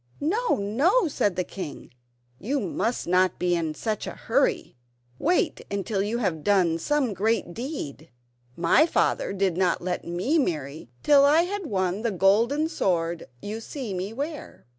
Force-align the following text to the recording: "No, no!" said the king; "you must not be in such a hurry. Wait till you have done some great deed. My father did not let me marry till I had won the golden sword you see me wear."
"No, 0.19 0.55
no!" 0.55 1.07
said 1.07 1.35
the 1.35 1.43
king; 1.43 1.91
"you 2.39 2.59
must 2.59 3.05
not 3.05 3.37
be 3.37 3.53
in 3.55 3.75
such 3.75 4.07
a 4.07 4.13
hurry. 4.15 4.75
Wait 5.19 5.61
till 5.85 6.01
you 6.01 6.17
have 6.17 6.43
done 6.43 6.79
some 6.79 7.13
great 7.13 7.53
deed. 7.53 8.09
My 8.57 8.87
father 8.87 9.31
did 9.31 9.57
not 9.57 9.79
let 9.79 10.03
me 10.03 10.39
marry 10.39 10.89
till 11.03 11.23
I 11.23 11.43
had 11.43 11.67
won 11.67 12.01
the 12.01 12.09
golden 12.09 12.67
sword 12.67 13.27
you 13.43 13.59
see 13.59 13.93
me 13.93 14.11
wear." 14.11 14.65